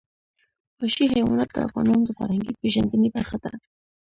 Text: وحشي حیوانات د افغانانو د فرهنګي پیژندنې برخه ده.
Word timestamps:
وحشي 0.79 1.05
حیوانات 1.13 1.49
د 1.53 1.57
افغانانو 1.67 2.03
د 2.07 2.11
فرهنګي 2.17 2.53
پیژندنې 2.61 3.09
برخه 3.15 3.37
ده. 3.43 3.51